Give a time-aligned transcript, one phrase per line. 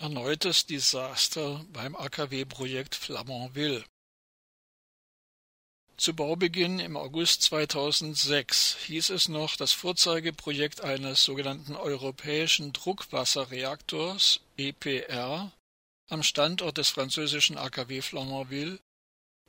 [0.00, 3.84] Erneutes Desaster beim AKW-Projekt Flamanville.
[5.98, 15.52] Zu Baubeginn im August 2006 hieß es noch, das Vorzeigeprojekt eines sogenannten europäischen Druckwasserreaktors EPR
[16.08, 18.80] am Standort des französischen AKW Flamanville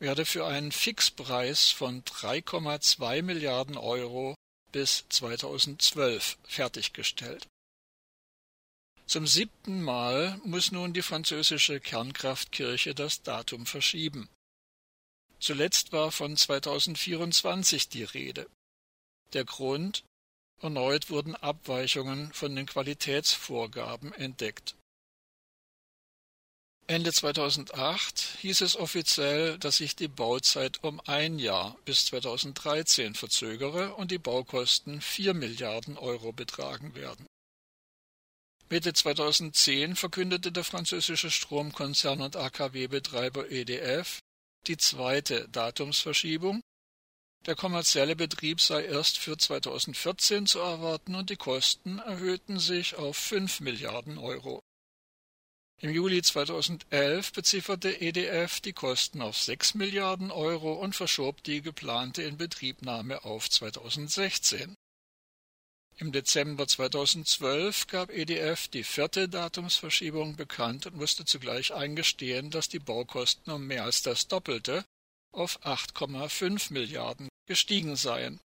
[0.00, 4.34] werde für einen Fixpreis von 3,2 Milliarden Euro
[4.72, 7.46] bis 2012 fertiggestellt.
[9.10, 14.28] Zum siebten Mal muss nun die französische Kernkraftkirche das Datum verschieben.
[15.40, 18.48] Zuletzt war von 2024 die Rede.
[19.32, 20.04] Der Grund
[20.60, 24.76] Erneut wurden Abweichungen von den Qualitätsvorgaben entdeckt.
[26.86, 33.96] Ende 2008 hieß es offiziell, dass sich die Bauzeit um ein Jahr bis 2013 verzögere
[33.96, 37.26] und die Baukosten 4 Milliarden Euro betragen werden.
[38.72, 44.20] Mitte 2010 verkündete der französische Stromkonzern und AKW-Betreiber EDF,
[44.68, 46.60] die zweite Datumsverschiebung.
[47.46, 53.16] Der kommerzielle Betrieb sei erst für 2014 zu erwarten und die Kosten erhöhten sich auf
[53.16, 54.60] 5 Milliarden Euro.
[55.80, 62.22] Im Juli 2011 bezifferte EDF die Kosten auf 6 Milliarden Euro und verschob die geplante
[62.22, 64.76] Inbetriebnahme auf 2016.
[66.00, 72.78] Im Dezember 2012 gab EDF die vierte Datumsverschiebung bekannt und musste zugleich eingestehen, dass die
[72.78, 74.86] Baukosten um mehr als das Doppelte
[75.30, 78.40] auf 8,5 Milliarden gestiegen seien.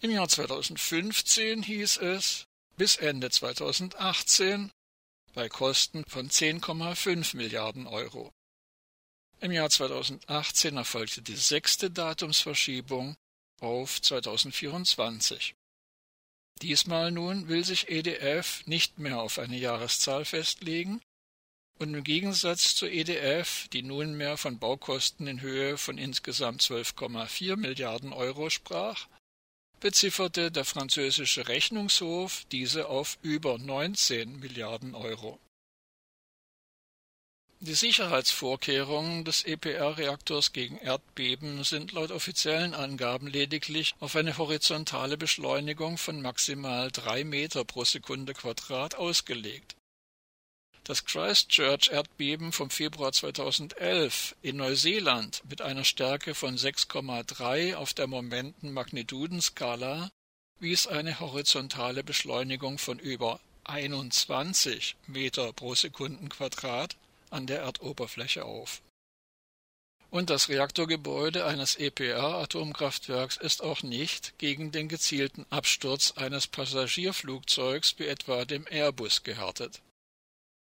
[0.00, 4.72] Im Jahr 2015 hieß es, bis Ende 2018
[5.34, 8.32] bei Kosten von 10,5 Milliarden Euro.
[9.38, 13.14] Im Jahr 2018 erfolgte die sechste Datumsverschiebung
[13.60, 15.54] auf 2024.
[16.62, 21.00] Diesmal nun will sich EDF nicht mehr auf eine Jahreszahl festlegen,
[21.80, 28.12] und im Gegensatz zur EDF, die nunmehr von Baukosten in Höhe von insgesamt 12,4 Milliarden
[28.12, 29.08] Euro sprach,
[29.80, 35.40] bezifferte der französische Rechnungshof diese auf über 19 Milliarden Euro.
[37.62, 45.98] Die Sicherheitsvorkehrungen des EPR-Reaktors gegen Erdbeben sind laut offiziellen Angaben lediglich auf eine horizontale Beschleunigung
[45.98, 49.76] von maximal drei Meter pro Sekunde Quadrat ausgelegt.
[50.84, 60.10] Das Christchurch-Erdbeben vom Februar 2011 in Neuseeland mit einer Stärke von 6,3 auf der Momenten-Magnitudenskala
[60.60, 66.96] wies eine horizontale Beschleunigung von über 21 Meter pro Sekundenquadrat
[67.30, 68.82] an der Erdoberfläche auf.
[70.10, 78.06] Und das Reaktorgebäude eines EPR-Atomkraftwerks ist auch nicht gegen den gezielten Absturz eines Passagierflugzeugs wie
[78.06, 79.80] etwa dem Airbus gehärtet.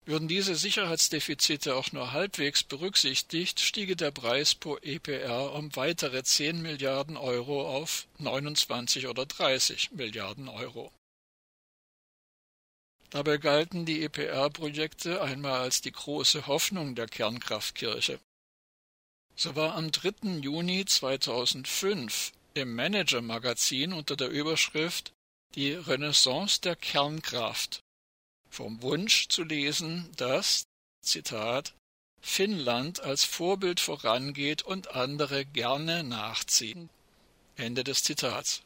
[0.04, 6.62] Würden diese Sicherheitsdefizite auch nur halbwegs berücksichtigt, stiege der Preis pro EPR um weitere 10
[6.62, 10.92] Milliarden Euro auf 29 oder 30 Milliarden Euro.
[13.12, 18.20] Dabei galten die EPR-Projekte einmal als die große Hoffnung der Kernkraftkirche.
[19.36, 20.40] So war am 3.
[20.40, 25.12] Juni 2005 im Manager-Magazin unter der Überschrift
[25.56, 27.82] Die Renaissance der Kernkraft
[28.50, 30.66] vom Wunsch zu lesen, dass,
[31.02, 31.74] Zitat,
[32.22, 36.90] Finnland als Vorbild vorangeht und andere gerne nachziehen.
[37.56, 38.62] Ende des Zitats.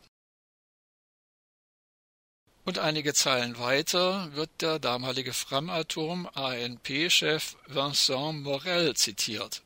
[2.66, 9.62] Und einige Zeilen weiter wird der damalige Framatome ANP-Chef Vincent Morel zitiert.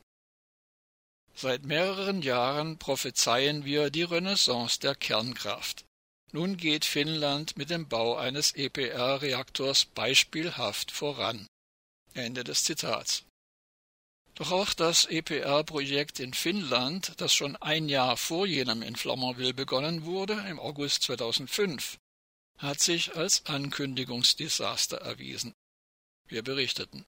[1.34, 5.86] Seit mehreren Jahren prophezeien wir die Renaissance der Kernkraft.
[6.34, 11.48] Nun geht Finnland mit dem Bau eines EPR-Reaktors beispielhaft voran.
[12.14, 13.24] Ende des Zitats.
[14.36, 20.04] Doch auch das EPR-Projekt in Finnland, das schon ein Jahr vor jenem in Flamanville begonnen
[20.04, 21.98] wurde, im August 2005,
[22.60, 25.54] hat sich als Ankündigungsdesaster erwiesen.
[26.28, 27.06] Wir berichteten.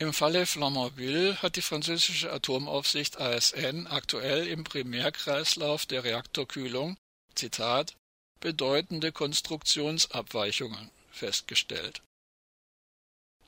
[0.00, 6.96] Im Falle Flamanville hat die französische Atomaufsicht ASN aktuell im Primärkreislauf der Reaktorkühlung
[7.34, 7.96] Zitat
[8.40, 12.02] bedeutende Konstruktionsabweichungen festgestellt.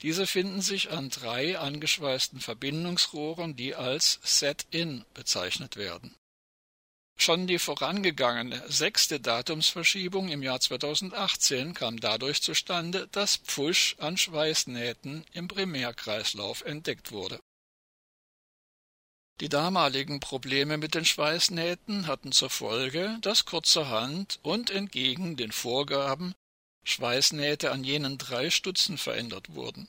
[0.03, 6.17] Diese finden sich an drei angeschweißten Verbindungsrohren, die als Set-in bezeichnet werden
[7.21, 15.27] Schon die vorangegangene sechste Datumsverschiebung im Jahr 2018 kam dadurch zustande, dass Pfusch an Schweißnähten
[15.35, 17.39] im Primärkreislauf entdeckt wurde.
[19.43, 26.35] Die damaligen Probleme mit den Schweißnähten hatten zur Folge, dass kurzerhand und entgegen den Vorgaben
[26.85, 29.89] Schweißnähte an jenen drei Stutzen verändert wurden.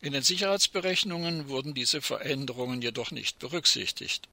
[0.00, 4.28] In den Sicherheitsberechnungen wurden diese Veränderungen jedoch nicht berücksichtigt.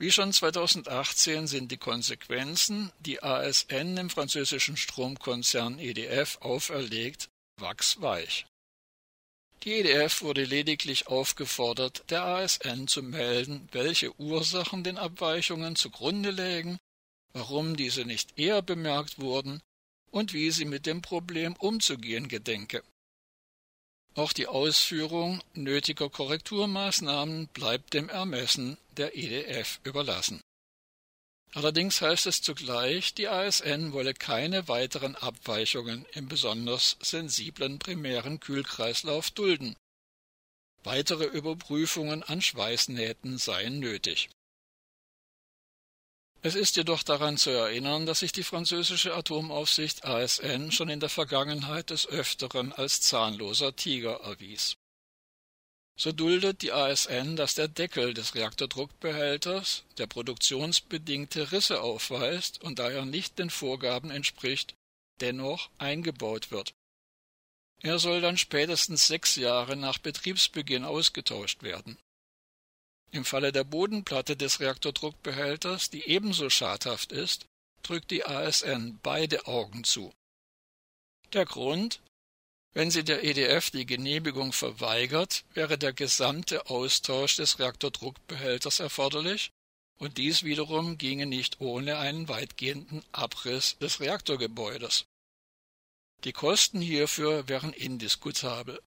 [0.00, 8.46] Wie schon 2018 sind die Konsequenzen, die ASN im französischen Stromkonzern EDF auferlegt, wachsweich.
[9.64, 16.78] Die EDF wurde lediglich aufgefordert, der ASN zu melden, welche Ursachen den Abweichungen zugrunde lägen,
[17.32, 19.60] warum diese nicht eher bemerkt wurden
[20.12, 22.84] und wie sie mit dem Problem umzugehen gedenke.
[24.14, 30.40] Auch die Ausführung nötiger Korrekturmaßnahmen bleibt dem Ermessen der EDF überlassen.
[31.54, 39.30] Allerdings heißt es zugleich, die ASN wolle keine weiteren Abweichungen im besonders sensiblen primären Kühlkreislauf
[39.30, 39.74] dulden.
[40.84, 44.28] Weitere Überprüfungen an Schweißnähten seien nötig.
[46.40, 51.08] Es ist jedoch daran zu erinnern, dass sich die französische Atomaufsicht ASN schon in der
[51.08, 54.76] Vergangenheit des Öfteren als zahnloser Tiger erwies.
[55.96, 63.04] So duldet die ASN, dass der Deckel des Reaktordruckbehälters, der produktionsbedingte Risse aufweist und daher
[63.04, 64.74] nicht den Vorgaben entspricht,
[65.20, 66.72] dennoch eingebaut wird.
[67.82, 71.98] Er soll dann spätestens sechs Jahre nach Betriebsbeginn ausgetauscht werden.
[73.10, 77.46] Im Falle der Bodenplatte des Reaktordruckbehälters, die ebenso schadhaft ist,
[77.82, 80.12] drückt die ASN beide Augen zu.
[81.32, 82.00] Der Grund?
[82.74, 89.50] Wenn sie der EDF die Genehmigung verweigert, wäre der gesamte Austausch des Reaktordruckbehälters erforderlich,
[89.98, 95.06] und dies wiederum ginge nicht ohne einen weitgehenden Abriss des Reaktorgebäudes.
[96.24, 98.80] Die Kosten hierfür wären indiskutabel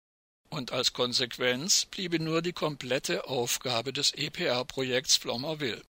[0.50, 5.84] und als Konsequenz bliebe nur die komplette Aufgabe des EPR-Projekts Flommerville.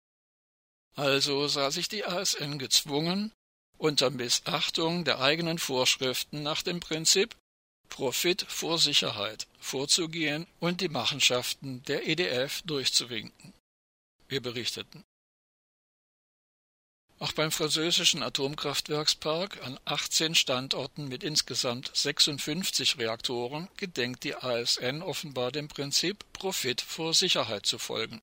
[0.95, 3.33] Also sah sich die ASN gezwungen,
[3.79, 7.37] unter Missachtung der eigenen Vorschriften nach dem Prinzip
[7.89, 13.53] Profit vor Sicherheit vorzugehen und die Machenschaften der EDF durchzuwinken.
[14.29, 15.05] Wir berichteten.
[17.19, 25.51] Auch beim französischen Atomkraftwerkspark an 18 Standorten mit insgesamt 56 Reaktoren gedenkt die ASN offenbar
[25.51, 28.21] dem Prinzip Profit vor Sicherheit zu folgen.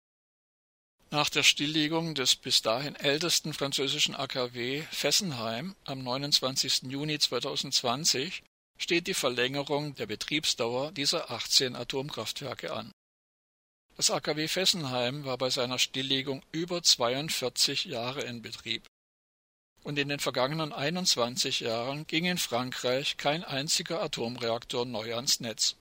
[1.10, 6.82] Nach der Stilllegung des bis dahin ältesten französischen AKW Fessenheim am 29.
[6.84, 8.42] Juni 2020
[8.78, 12.92] steht die Verlängerung der Betriebsdauer dieser 18 Atomkraftwerke an.
[13.96, 18.86] Das AKW Fessenheim war bei seiner Stilllegung über 42 Jahre in Betrieb.
[19.84, 25.76] Und in den vergangenen 21 Jahren ging in Frankreich kein einziger Atomreaktor neu ans Netz.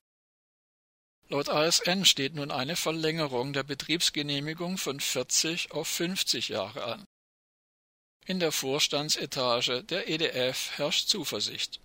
[1.28, 7.04] Laut ASN steht nun eine Verlängerung der Betriebsgenehmigung von 40 auf 50 Jahre an.
[8.26, 11.80] In der Vorstandsetage der EDF herrscht Zuversicht.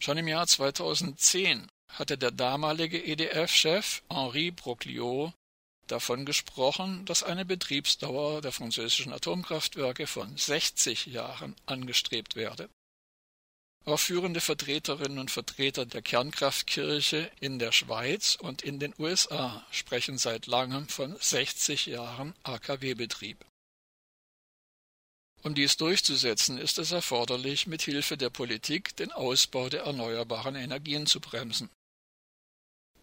[0.00, 5.32] Schon im Jahr 2010 hatte der damalige EDF-Chef Henri Brocliot
[5.86, 12.68] davon gesprochen, dass eine Betriebsdauer der französischen Atomkraftwerke von 60 Jahren angestrebt werde.
[13.84, 20.18] Auch führende Vertreterinnen und Vertreter der Kernkraftkirche in der Schweiz und in den USA sprechen
[20.18, 23.44] seit langem von 60 Jahren AKW-Betrieb.
[25.42, 31.06] Um dies durchzusetzen, ist es erforderlich, mit Hilfe der Politik den Ausbau der erneuerbaren Energien
[31.06, 31.70] zu bremsen.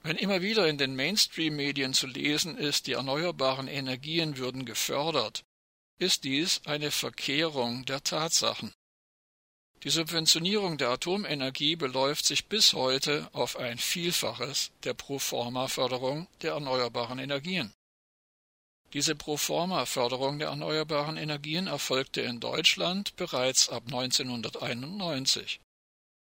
[0.06, 5.44] Wenn immer wieder in den Mainstream-Medien zu lesen ist, die erneuerbaren Energien würden gefördert,
[5.98, 8.72] ist dies eine Verkehrung der Tatsachen.
[9.82, 17.18] Die Subventionierung der Atomenergie beläuft sich bis heute auf ein Vielfaches der Proforma-Förderung der erneuerbaren
[17.18, 17.74] Energien.
[18.94, 25.62] Diese Proforma-Förderung der erneuerbaren Energien erfolgte in Deutschland bereits ab 1991,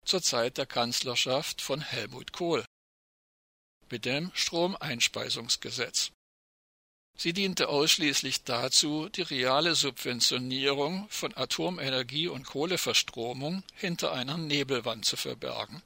[0.05, 2.63] zur Zeit der Kanzlerschaft von Helmut Kohl
[3.93, 6.12] mit dem Stromeinspeisungsgesetz.
[7.15, 15.15] Sie diente ausschließlich dazu, die reale Subventionierung von Atomenergie und Kohleverstromung hinter einer Nebelwand zu
[15.15, 15.83] verbergen.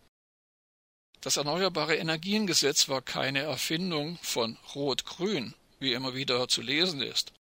[1.20, 7.34] Das Erneuerbare Energiengesetz war keine Erfindung von Rot-Grün, wie immer wieder zu lesen ist.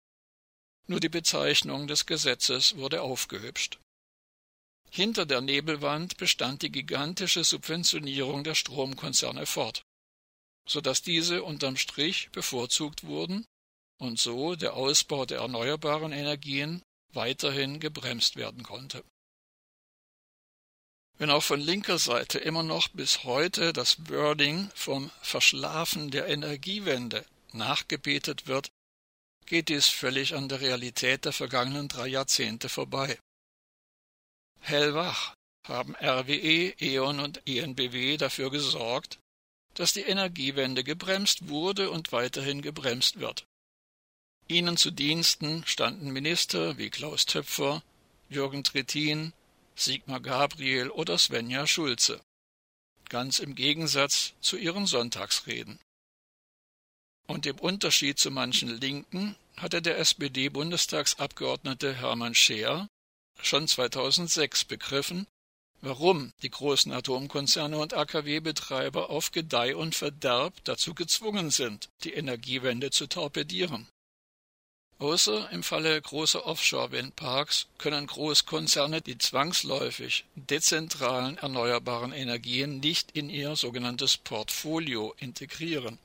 [0.88, 3.77] Nur die Bezeichnung des Gesetzes wurde aufgehübscht.
[4.89, 9.86] Hinter der Nebelwand bestand die gigantische Subventionierung der Stromkonzerne fort
[10.67, 13.45] so dass diese unterm Strich bevorzugt wurden
[13.98, 16.81] und so der Ausbau der erneuerbaren Energien
[17.13, 19.03] weiterhin gebremst werden konnte.
[21.17, 27.25] Wenn auch von linker Seite immer noch bis heute das Wording vom Verschlafen der Energiewende
[27.53, 28.69] nachgebetet wird,
[29.45, 33.17] geht dies völlig an der Realität der vergangenen drei Jahrzehnte vorbei.
[34.60, 39.19] Hellwach haben RWE, E.ON und ENBW dafür gesorgt,
[39.75, 43.46] dass die Energiewende gebremst wurde und weiterhin gebremst wird.
[44.48, 47.84] Ihnen zu Diensten standen Minister wie Klaus Töpfer,
[48.29, 49.34] Jürgen Trittin,
[49.75, 52.22] Sigmar Gabriel oder Svenja Schulze.
[53.10, 55.79] Ganz im Gegensatz zu ihren Sonntagsreden.
[57.27, 62.88] Und im Unterschied zu manchen Linken hatte der SPD-Bundestagsabgeordnete Hermann Scheer
[63.41, 65.27] schon 2006 begriffen,
[65.86, 72.89] warum die großen Atomkonzerne und AKW-Betreiber auf Gedeih und Verderb dazu gezwungen sind, die Energiewende
[72.89, 73.88] zu torpedieren.
[74.98, 83.56] Außer im Falle großer Offshore-Windparks können Großkonzerne die zwangsläufig dezentralen erneuerbaren Energien nicht in ihr
[83.56, 86.00] sogenanntes Portfolio integrieren.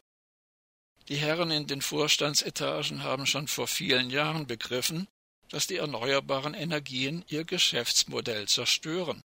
[1.09, 5.09] Die Herren in den Vorstandsetagen haben schon vor vielen Jahren begriffen,
[5.49, 9.23] dass die erneuerbaren Energien ihr Geschäftsmodell zerstören.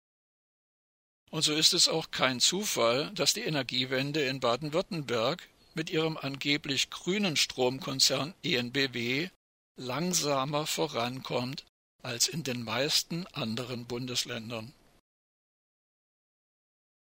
[1.31, 6.89] Und so ist es auch kein Zufall, dass die Energiewende in Baden-Württemberg mit ihrem angeblich
[6.89, 9.29] grünen Stromkonzern ENBW
[9.75, 11.65] langsamer vorankommt
[12.01, 14.73] als in den meisten anderen Bundesländern.